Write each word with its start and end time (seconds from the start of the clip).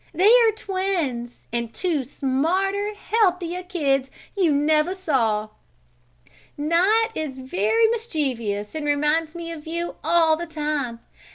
They 0.15 0.33
are 0.47 0.51
twins, 0.55 1.45
and 1.53 1.71
two 1.71 2.03
smarter, 2.03 2.95
healthier 2.95 3.61
kids 3.61 4.09
you 4.35 4.51
never 4.51 4.95
saw. 4.95 5.49
"Night 6.57 7.09
is 7.13 7.37
very 7.37 7.85
mischievous 7.89 8.73
and 8.73 8.87
reminds 8.87 9.35
me 9.35 9.51
of 9.51 9.67
you 9.67 9.97
all 10.03 10.35
the 10.37 10.47
time. 10.47 11.01